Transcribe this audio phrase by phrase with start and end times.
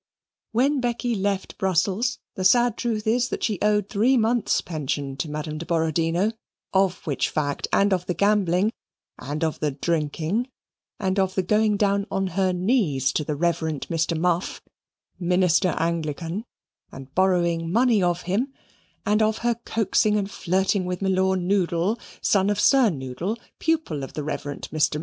[0.51, 5.29] When Becky left Brussels, the sad truth is that she owed three months' pension to
[5.29, 6.31] Madame de Borodino,
[6.73, 8.71] of which fact, and of the gambling,
[9.19, 10.49] and of the drinking,
[10.99, 14.17] and of the going down on her knees to the Reverend Mr.
[14.19, 14.59] Muff,
[15.19, 16.45] Ministre Anglican,
[16.91, 18.51] and borrowing money of him,
[19.05, 24.13] and of her coaxing and flirting with Milor Noodle, son of Sir Noodle, pupil of
[24.13, 24.41] the Rev.
[24.41, 24.99] Mr.